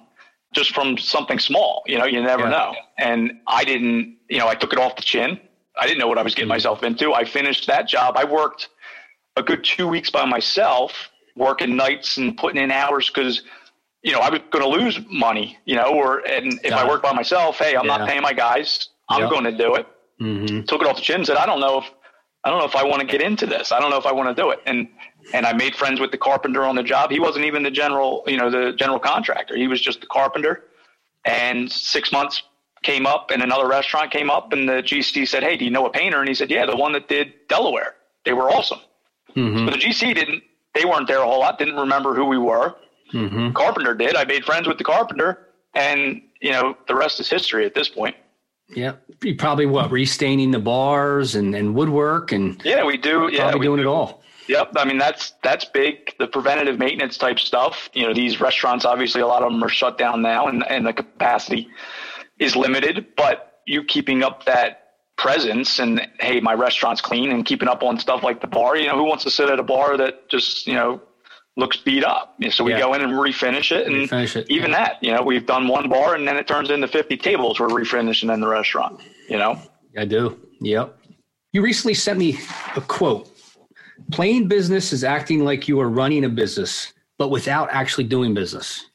[0.53, 1.84] just from something small.
[1.86, 2.49] You know, you never yeah.
[2.49, 2.75] know.
[2.97, 5.39] And I didn't, you know, I took it off the chin
[5.80, 6.56] I didn't know what I was getting mm-hmm.
[6.56, 7.13] myself into.
[7.13, 8.17] I finished that job.
[8.17, 8.69] I worked
[9.36, 13.43] a good two weeks by myself, working nights and putting in hours because
[14.01, 15.58] you know I was going to lose money.
[15.65, 17.97] You know, or and if I work by myself, hey, I'm yeah.
[17.97, 18.89] not paying my guys.
[19.09, 19.29] I'm yep.
[19.29, 19.87] going to do it.
[20.21, 20.63] Mm-hmm.
[20.63, 21.23] Took it off the chin.
[21.25, 21.85] Said I don't know if
[22.43, 23.71] I don't know if I want to get into this.
[23.71, 24.59] I don't know if I want to do it.
[24.65, 24.87] And
[25.33, 27.11] and I made friends with the carpenter on the job.
[27.11, 29.55] He wasn't even the general, you know, the general contractor.
[29.55, 30.63] He was just the carpenter.
[31.25, 32.41] And six months
[32.83, 35.85] came up and another restaurant came up and the GC said, Hey, do you know
[35.85, 36.19] a painter?
[36.19, 37.95] And he said, Yeah, the one that did Delaware.
[38.23, 38.79] They were awesome.
[39.35, 39.65] Mm-hmm.
[39.65, 40.43] But the GC didn't,
[40.73, 42.75] they weren't there a whole lot, didn't remember who we were.
[43.13, 43.51] Mm-hmm.
[43.53, 44.15] Carpenter did.
[44.15, 47.89] I made friends with the carpenter and, you know, the rest is history at this
[47.89, 48.15] point.
[48.69, 48.93] Yeah.
[49.23, 53.30] You probably what, restaining the bars and, and woodwork and Yeah, we do.
[53.32, 53.53] Yeah.
[53.56, 53.84] we're doing do.
[53.84, 54.23] it all.
[54.47, 54.73] Yep.
[54.77, 56.13] I mean, that's, that's big.
[56.19, 59.69] The preventative maintenance type stuff, you know, these restaurants, obviously a lot of them are
[59.69, 61.67] shut down now and, and the capacity
[62.39, 67.67] is limited, but you keeping up that presence and hey, my restaurant's clean and keeping
[67.67, 68.77] up on stuff like the bar.
[68.77, 71.01] You know, who wants to sit at a bar that just you know
[71.57, 72.35] looks beat up?
[72.51, 72.79] So we yeah.
[72.79, 74.49] go in and refinish it, and refinish it.
[74.49, 74.77] even yeah.
[74.77, 77.67] that, you know, we've done one bar and then it turns into fifty tables we're
[77.67, 79.01] refinishing in the restaurant.
[79.27, 79.59] You know,
[79.97, 80.39] I do.
[80.61, 80.97] Yep.
[81.51, 82.39] You recently sent me
[82.75, 83.29] a quote.
[84.11, 88.85] Playing business is acting like you are running a business, but without actually doing business.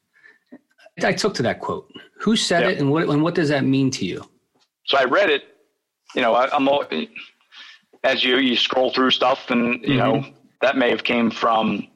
[1.02, 1.90] I took to that quote.
[2.20, 2.72] Who said yep.
[2.72, 4.24] it, and what and what does that mean to you?
[4.86, 5.44] So I read it.
[6.14, 6.68] You know, I, am
[8.04, 9.96] as you you scroll through stuff, and you mm-hmm.
[9.96, 10.24] know
[10.60, 11.88] that may have came from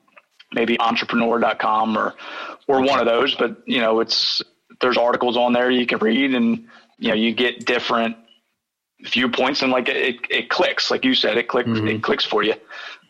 [0.53, 2.15] maybe entrepreneur.com or
[2.67, 3.35] or one of those.
[3.35, 4.43] But you know, it's
[4.81, 6.67] there's articles on there you can read, and
[6.99, 8.17] you know you get different
[9.03, 11.89] viewpoints, and like it it clicks, like you said, it clicks mm-hmm.
[11.89, 12.55] it clicks for you.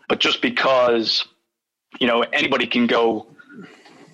[0.08, 1.24] But just because
[2.00, 3.26] you know anybody can go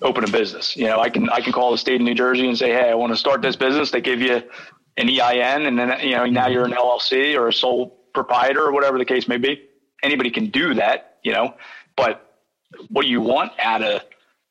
[0.03, 0.75] open a business.
[0.75, 2.89] You know, I can I can call the state of New Jersey and say, hey,
[2.89, 3.91] I want to start this business.
[3.91, 4.43] They give you
[4.97, 8.71] an EIN, and then you know now you're an LLC or a sole proprietor or
[8.71, 9.63] whatever the case may be.
[10.03, 11.55] Anybody can do that, you know,
[11.95, 12.32] but
[12.89, 14.01] what you want out of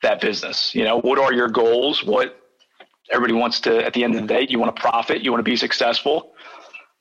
[0.02, 2.04] that business, you know, what are your goals?
[2.04, 2.38] What
[3.10, 5.40] everybody wants to at the end of the day, you want to profit, you want
[5.40, 6.32] to be successful.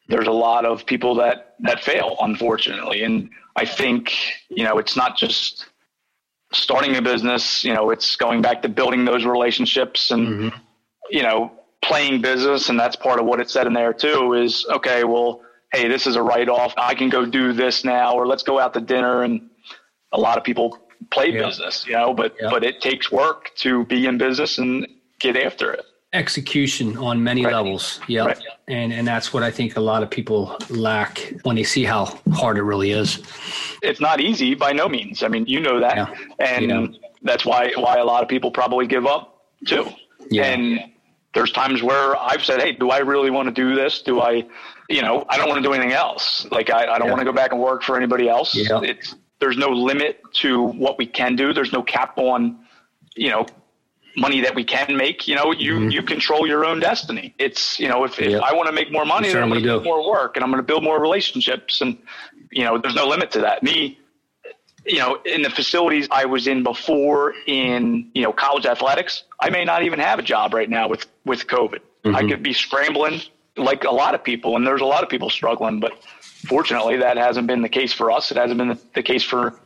[0.07, 3.03] there's a lot of people that that fail, unfortunately.
[3.03, 4.13] And I think
[4.49, 5.65] you know it's not just
[6.53, 7.63] starting a business.
[7.63, 10.57] You know, it's going back to building those relationships and mm-hmm.
[11.09, 14.33] you know playing business, and that's part of what it said in there too.
[14.33, 15.41] Is okay, well,
[15.73, 16.73] hey, this is a write off.
[16.77, 19.23] I can go do this now, or let's go out to dinner.
[19.23, 19.49] And
[20.11, 20.77] a lot of people
[21.09, 21.45] play yeah.
[21.45, 22.49] business, you know, but yeah.
[22.49, 24.87] but it takes work to be in business and
[25.19, 27.53] get after it execution on many right.
[27.53, 27.99] levels.
[28.07, 28.25] Yeah.
[28.25, 28.39] Right.
[28.67, 32.05] And and that's what I think a lot of people lack when they see how
[32.33, 33.21] hard it really is.
[33.81, 35.23] It's not easy by no means.
[35.23, 35.95] I mean, you know that.
[35.95, 36.15] Yeah.
[36.39, 36.93] And you know.
[37.23, 39.89] that's why why a lot of people probably give up too.
[40.29, 40.45] Yeah.
[40.45, 40.79] And
[41.33, 44.01] there's times where I've said, Hey, do I really want to do this?
[44.01, 44.45] Do I
[44.89, 46.45] you know, I don't want to do anything else.
[46.51, 48.53] Like I, I don't want to go back and work for anybody else.
[48.53, 48.81] Yeah.
[48.83, 51.51] It's there's no limit to what we can do.
[51.51, 52.59] There's no cap on,
[53.15, 53.45] you know,
[54.15, 55.27] money that we can make.
[55.27, 55.89] You know, you mm-hmm.
[55.89, 57.33] you control your own destiny.
[57.37, 58.43] It's you know, if, if yep.
[58.43, 60.51] I want to make more money, then I'm going to do more work and I'm
[60.51, 61.97] going to build more relationships, and
[62.51, 63.63] you know, there's no limit to that.
[63.63, 63.99] Me,
[64.85, 69.49] you know, in the facilities I was in before in you know college athletics, I
[69.49, 71.79] may not even have a job right now with with COVID.
[72.03, 72.15] Mm-hmm.
[72.15, 73.21] I could be scrambling
[73.57, 75.93] like a lot of people, and there's a lot of people struggling, but
[76.45, 78.31] fortunately, that hasn't been the case for us.
[78.31, 79.59] It hasn't been the, case for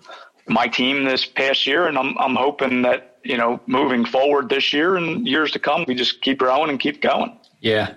[0.48, 4.72] my team this past year, and I'm I'm hoping that you know, moving forward this
[4.72, 7.38] year and years to come, we just keep growing and keep going.
[7.60, 7.96] Yeah.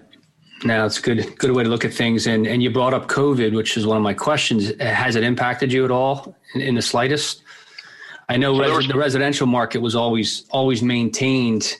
[0.64, 2.26] Now it's good, good way to look at things.
[2.26, 4.72] And and you brought up COVID, which is one of my questions.
[4.80, 7.42] Has it impacted you at all in, in the slightest?
[8.28, 11.76] I know so res- was, the residential market was always always maintained,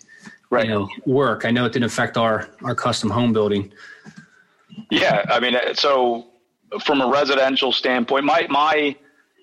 [0.51, 0.65] right.
[0.65, 1.45] you know, work.
[1.45, 3.73] I know it didn't affect our our custom home building.
[4.91, 6.29] Yeah, I mean, uh, so
[6.81, 8.97] from a residential standpoint, my my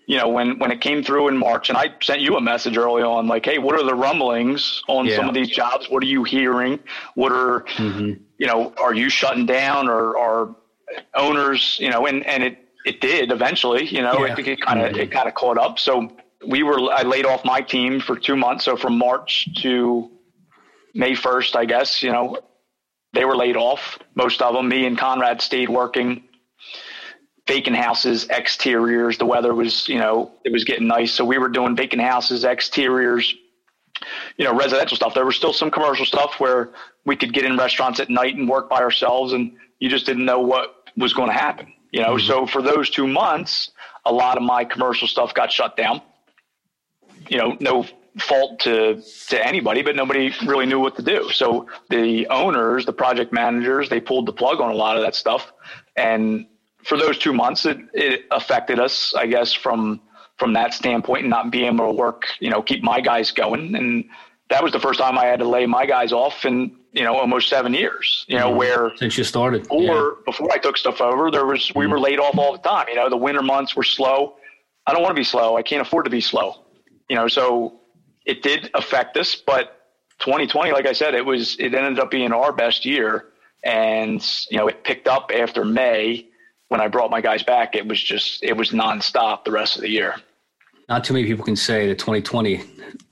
[0.07, 2.77] you know, when, when it came through in March, and I sent you a message
[2.77, 5.15] early on, like, hey, what are the rumblings on yeah.
[5.15, 5.89] some of these jobs?
[5.89, 6.79] What are you hearing?
[7.15, 8.21] What are, mm-hmm.
[8.37, 10.55] you know, are you shutting down or are
[11.15, 14.35] owners, you know, and, and it, it did eventually, you know, yeah.
[14.37, 14.99] it, kind of, mm-hmm.
[14.99, 15.79] it kind of caught up.
[15.79, 18.65] So we were, I laid off my team for two months.
[18.65, 20.11] So from March to
[20.93, 22.37] May 1st, I guess, you know,
[23.13, 23.97] they were laid off.
[24.13, 26.25] Most of them, me and Conrad stayed working
[27.47, 29.17] vacant houses, exteriors.
[29.17, 31.13] The weather was, you know, it was getting nice.
[31.13, 33.33] So we were doing vacant houses, exteriors,
[34.37, 35.13] you know, residential stuff.
[35.13, 36.71] There was still some commercial stuff where
[37.05, 40.25] we could get in restaurants at night and work by ourselves and you just didn't
[40.25, 42.15] know what was going to happen, you know?
[42.15, 42.27] Mm-hmm.
[42.27, 43.71] So for those two months,
[44.05, 46.01] a lot of my commercial stuff got shut down.
[47.27, 47.85] You know, no
[48.19, 51.29] fault to to anybody, but nobody really knew what to do.
[51.31, 55.15] So the owners, the project managers, they pulled the plug on a lot of that
[55.15, 55.51] stuff,
[55.95, 56.45] and
[56.85, 60.01] for those two months, it, it affected us, I guess, from
[60.37, 63.73] from that standpoint, and not being able to work, you know, keep my guys going.
[63.73, 64.03] And
[64.49, 67.17] that was the first time I had to lay my guys off in you know
[67.17, 68.25] almost seven years.
[68.27, 68.57] You know, mm-hmm.
[68.57, 70.09] where since you started, or yeah.
[70.25, 71.91] before I took stuff over, there was we mm-hmm.
[71.91, 72.85] were laid off all the time.
[72.89, 74.35] You know, the winter months were slow.
[74.85, 75.57] I don't want to be slow.
[75.57, 76.65] I can't afford to be slow.
[77.09, 77.79] You know, so
[78.25, 82.31] it did affect us, but 2020, like I said, it was it ended up being
[82.31, 83.29] our best year,
[83.63, 86.27] and you know, it picked up after May
[86.75, 89.81] when I brought my guys back, it was just it was nonstop the rest of
[89.81, 90.15] the year.
[90.89, 92.61] Not too many people can say that 2020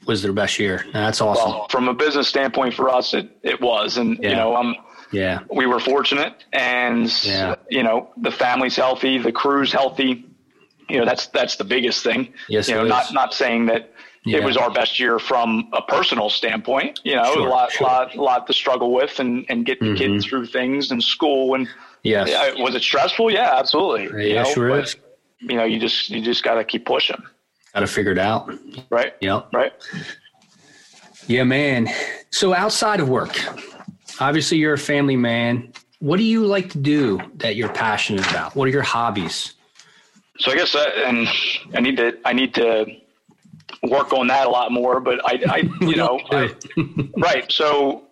[0.06, 0.86] was their best year.
[0.92, 1.50] That's awesome.
[1.50, 4.30] Well, from a business standpoint, for us, it it was, and yeah.
[4.30, 4.76] you know, I'm.
[5.14, 7.56] Yeah, we were fortunate, and yeah.
[7.70, 10.26] you know, the family's healthy, the crew's healthy.
[10.90, 12.34] You know, that's that's the biggest thing.
[12.50, 13.93] Yes, you know, not not saying that
[14.26, 14.38] yeah.
[14.38, 17.00] it was our best year from a personal standpoint.
[17.04, 17.88] You know, sure, a lot, sure.
[17.88, 19.94] lot, lot to struggle with, and and get mm-hmm.
[19.94, 21.68] the kids through things and school and
[22.04, 22.30] Yes.
[22.30, 23.32] Yeah, was it stressful?
[23.32, 24.04] Yeah, absolutely.
[24.04, 24.96] Yeah, you know, sure but, is.
[25.40, 27.22] You know, you just you just got to keep pushing.
[27.74, 28.54] Got to figure it out.
[28.90, 29.14] Right.
[29.20, 29.42] Yeah.
[29.52, 29.74] Right.
[31.28, 31.90] Yeah, man.
[32.30, 33.40] So outside of work,
[34.20, 35.72] obviously you're a family man.
[36.00, 38.56] What do you like to do that you're passionate about?
[38.56, 39.54] What are your hobbies?
[40.40, 41.28] So I guess, that, and
[41.74, 42.86] I need to I need to
[43.84, 45.00] work on that a lot more.
[45.00, 46.56] But I, I you know, I,
[47.18, 47.52] right.
[47.52, 48.04] So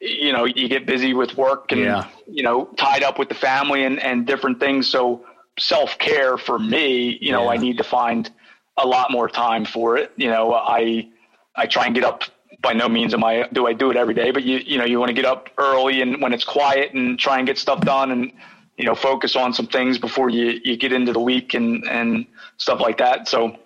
[0.00, 2.08] you know, you get busy with work and, yeah.
[2.26, 4.88] you know, tied up with the family and, and different things.
[4.88, 5.24] So
[5.58, 7.50] self care for me, you know, yeah.
[7.50, 8.30] I need to find
[8.76, 10.12] a lot more time for it.
[10.16, 11.08] You know, I,
[11.54, 12.24] I try and get up
[12.60, 14.84] by no means am I, do I do it every day, but you, you know,
[14.84, 17.80] you want to get up early and when it's quiet and try and get stuff
[17.80, 18.32] done and,
[18.76, 22.26] you know, focus on some things before you, you get into the week and, and
[22.58, 23.28] stuff like that.
[23.28, 23.56] So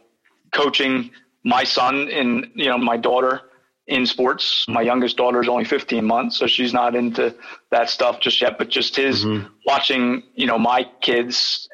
[0.52, 1.10] coaching
[1.44, 3.42] my son and, you know, my daughter,
[3.90, 4.64] in sports.
[4.68, 7.34] My youngest daughter is only 15 months, so she's not into
[7.70, 8.56] that stuff just yet.
[8.56, 9.48] But just his mm-hmm.
[9.66, 11.68] watching, you know, my kids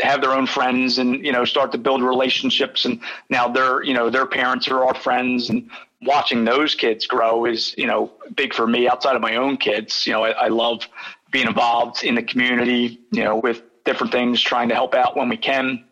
[0.00, 3.94] have their own friends and you know start to build relationships, and now their you
[3.94, 5.70] know their parents are our friends, and
[6.02, 8.88] watching those kids grow is you know big for me.
[8.88, 10.86] Outside of my own kids, you know, I, I love
[11.30, 15.28] being involved in the community, you know, with different things, trying to help out when
[15.28, 15.84] we can,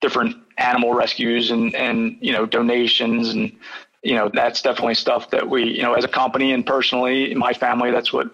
[0.00, 3.30] different animal rescues and, and, you know, donations.
[3.30, 3.52] And,
[4.02, 7.52] you know, that's definitely stuff that we, you know, as a company and personally, my
[7.52, 8.30] family, that's what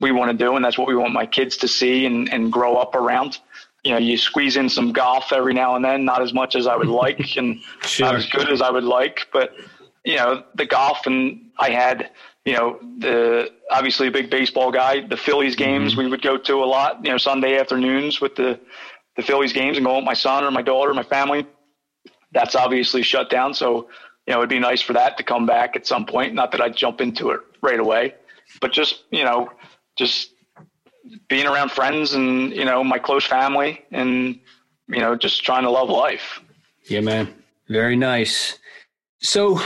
[0.00, 0.56] we want to do.
[0.56, 3.38] And that's what we want my kids to see and, and grow up around.
[3.84, 6.66] You know, you squeeze in some golf every now and then, not as much as
[6.66, 8.06] I would like and sure.
[8.06, 9.54] not as good as I would like, but,
[10.04, 12.10] you know, the golf and I had,
[12.44, 15.06] you know, the obviously a big baseball guy.
[15.06, 16.02] The Phillies games mm-hmm.
[16.02, 18.60] we would go to a lot, you know, Sunday afternoons with the
[19.16, 21.46] the Phillies games and go with my son or my daughter or my family.
[22.32, 23.54] That's obviously shut down.
[23.54, 23.88] So,
[24.26, 26.34] you know, it'd be nice for that to come back at some point.
[26.34, 28.14] Not that I'd jump into it right away,
[28.60, 29.50] but just, you know,
[29.96, 30.30] just
[31.28, 34.38] being around friends and, you know, my close family and,
[34.88, 36.40] you know, just trying to love life.
[36.88, 37.32] Yeah, man.
[37.68, 38.58] Very nice.
[39.20, 39.60] So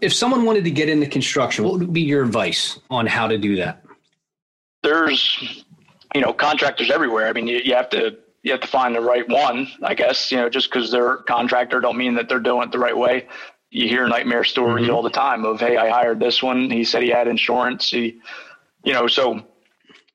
[0.00, 3.38] if someone wanted to get into construction, what would be your advice on how to
[3.38, 3.82] do that?
[4.82, 5.64] There's,
[6.14, 7.28] you know, contractors everywhere.
[7.28, 9.66] I mean, you, you have to you have to find the right one.
[9.82, 12.70] I guess you know, just because they're a contractor, don't mean that they're doing it
[12.70, 13.26] the right way.
[13.70, 14.94] You hear nightmare stories mm-hmm.
[14.94, 16.70] all the time of, hey, I hired this one.
[16.70, 17.90] He said he had insurance.
[17.90, 18.20] He,
[18.84, 19.42] you know, so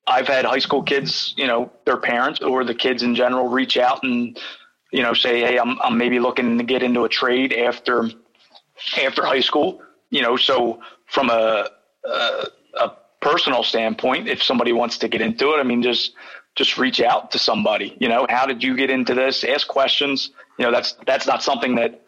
[0.07, 3.75] I've had high school kids, you know, their parents or the kids in general reach
[3.75, 4.39] out and,
[4.93, 8.09] you know, say, hey, I'm I'm maybe looking to get into a trade after
[9.03, 9.81] after high school.
[10.09, 11.67] You know, so from a,
[12.05, 12.47] a,
[12.79, 16.13] a personal standpoint, if somebody wants to get into it, I mean, just
[16.55, 17.95] just reach out to somebody.
[17.99, 19.43] You know, how did you get into this?
[19.43, 20.31] Ask questions.
[20.57, 22.01] You know, that's that's not something that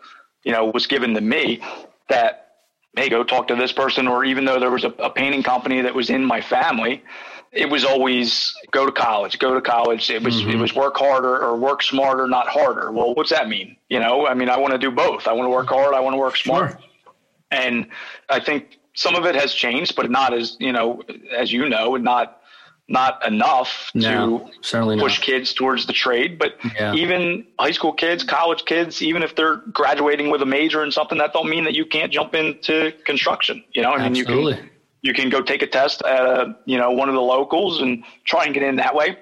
[0.43, 1.61] you know was given to me.
[2.09, 2.43] That
[2.95, 5.81] hey, go talk to this person, or even though there was a, a painting company
[5.81, 7.03] that was in my family,
[7.51, 10.09] it was always go to college, go to college.
[10.09, 10.51] It was mm-hmm.
[10.51, 12.91] it was work harder or work smarter, not harder.
[12.91, 13.77] Well, what's that mean?
[13.89, 15.27] You know, I mean, I want to do both.
[15.27, 15.93] I want to work hard.
[15.93, 16.71] I want to work smart.
[16.71, 16.79] Sure.
[17.51, 17.87] And
[18.29, 21.03] I think some of it has changed, but not as you know,
[21.35, 22.41] as you know, not
[22.93, 25.25] not enough no, to certainly push not.
[25.25, 26.37] kids towards the trade.
[26.37, 26.93] But yeah.
[26.93, 31.17] even high school kids, college kids, even if they're graduating with a major in something,
[31.17, 33.63] that don't mean that you can't jump into construction.
[33.73, 34.53] You know, I mean, Absolutely.
[34.53, 34.69] you can
[35.01, 38.03] you can go take a test at a, you know one of the locals and
[38.23, 39.17] try and get in that way.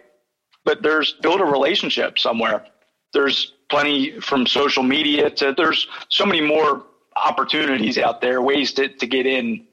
[0.66, 2.66] But there's build a relationship somewhere.
[3.14, 6.84] There's plenty from social media to there's so many more
[7.16, 9.66] opportunities out there, ways to, to get in.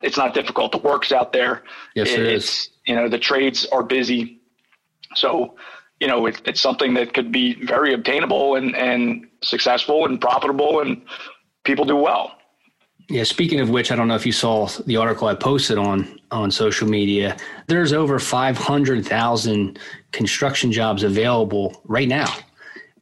[0.00, 0.72] It's not difficult.
[0.72, 1.64] The work's out there.
[1.94, 2.70] Yes, it, it is.
[2.86, 4.40] You know, the trades are busy.
[5.14, 5.56] So,
[6.00, 10.80] you know, it, it's something that could be very obtainable and, and successful and profitable
[10.80, 11.02] and
[11.64, 12.38] people do well.
[13.10, 16.18] Yeah, speaking of which, I don't know if you saw the article I posted on
[16.30, 17.38] on social media.
[17.66, 19.78] There's over 500,000
[20.12, 22.26] construction jobs available right now.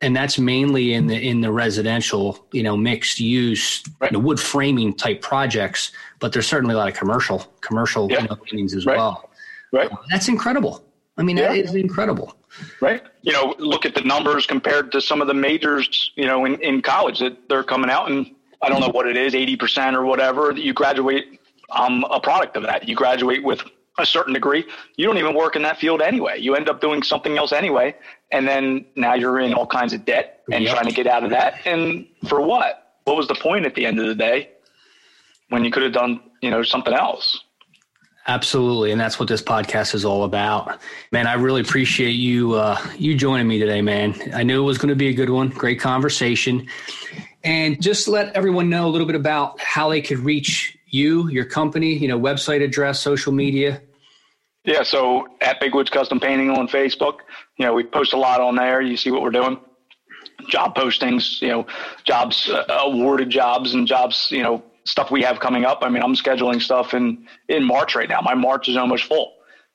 [0.03, 4.11] And that's mainly in the in the residential, you know, mixed use, right.
[4.11, 8.27] you know, wood framing type projects, but there's certainly a lot of commercial commercial yeah.
[8.27, 8.99] paintings as right.
[8.99, 9.31] well.
[9.73, 9.91] Right.
[10.11, 10.85] That's incredible.
[11.19, 11.49] I mean, yeah.
[11.49, 12.37] that is incredible.
[12.81, 13.03] Right.
[13.23, 16.61] You know, look at the numbers compared to some of the majors, you know, in,
[16.63, 20.05] in college that they're coming out and I don't know what it is, 80% or
[20.05, 22.89] whatever, that you graduate um, a product of that.
[22.89, 23.63] You graduate with
[23.99, 24.65] a certain degree.
[24.97, 26.39] You don't even work in that field anyway.
[26.39, 27.95] You end up doing something else anyway.
[28.31, 30.75] And then now you're in all kinds of debt and yep.
[30.75, 31.67] trying to get out of that.
[31.67, 32.95] And for what?
[33.05, 34.51] What was the point at the end of the day
[35.49, 37.41] when you could have done, you know, something else?
[38.29, 40.81] Absolutely, and that's what this podcast is all about.
[41.13, 44.17] Man, I really appreciate you uh, you joining me today, man.
[44.35, 45.49] I knew it was going to be a good one.
[45.49, 46.67] Great conversation.
[47.45, 51.45] And just let everyone know a little bit about how they could reach you, your
[51.45, 53.81] company, you know, website address, social media.
[54.67, 57.19] Yeah, so at Big Woods Custom Painting on Facebook,
[57.57, 58.83] you know, we post a lot on there.
[58.83, 59.59] You see what we're doing.
[60.49, 61.67] Job postings, you know,
[62.05, 65.79] jobs, uh, awarded jobs and jobs, you know, stuff we have coming up.
[65.83, 68.21] I mean, I'm scheduling stuff in in March right now.
[68.21, 69.35] My March is almost full.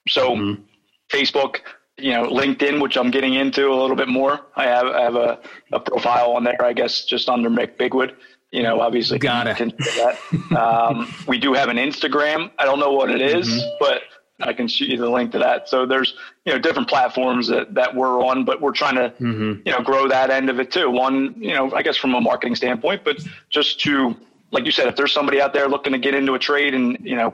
[0.09, 0.63] So mm-hmm.
[1.09, 1.57] Facebook,
[1.97, 4.41] you know, LinkedIn, which I'm getting into a little bit more.
[4.57, 5.39] I have I have a,
[5.71, 8.13] a profile on there, I guess, just under Mick Bigwood.
[8.51, 9.57] You know, obviously, got it.
[9.57, 10.17] That.
[10.57, 12.51] um, we do have an Instagram.
[12.59, 13.69] I don't know what it is, mm-hmm.
[13.79, 14.01] but
[14.43, 15.69] I can shoot you the link to that.
[15.69, 16.15] So there's
[16.45, 19.61] you know different platforms that that we're on, but we're trying to mm-hmm.
[19.65, 20.89] you know grow that end of it too.
[20.89, 23.17] One, you know, I guess from a marketing standpoint, but
[23.49, 24.15] just to
[24.51, 26.97] like you said, if there's somebody out there looking to get into a trade and
[27.01, 27.33] you know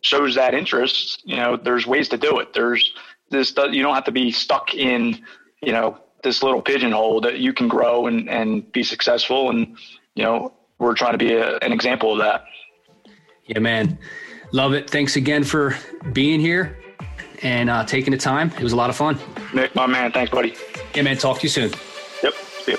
[0.00, 2.52] shows that interest, you know, there's ways to do it.
[2.52, 2.94] There's
[3.30, 5.22] this you don't have to be stuck in
[5.62, 9.76] you know this little pigeonhole that you can grow and and be successful and
[10.14, 12.44] you know we're trying to be a, an example of that
[13.46, 13.98] yeah man
[14.54, 14.88] love it.
[14.88, 15.76] Thanks again for
[16.12, 16.78] being here
[17.42, 18.50] and uh, taking the time.
[18.56, 19.18] It was a lot of fun.
[19.52, 20.12] Nick my man.
[20.12, 20.54] Thanks buddy.
[20.94, 21.18] Yeah man.
[21.18, 21.72] Talk to you soon.
[22.22, 22.34] Yep.
[22.68, 22.78] Yep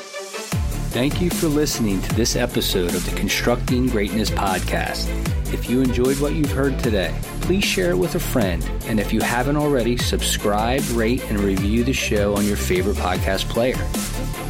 [0.95, 5.09] thank you for listening to this episode of the constructing greatness podcast.
[5.53, 8.63] If you enjoyed what you've heard today, please share it with a friend.
[8.85, 13.49] And if you haven't already, subscribe, rate, and review the show on your favorite podcast
[13.49, 13.75] player.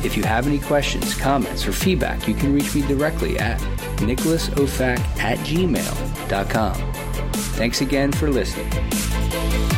[0.05, 3.59] If you have any questions, comments, or feedback, you can reach me directly at
[3.97, 6.75] nicholasofac at gmail.com.
[7.33, 9.74] Thanks again for listening.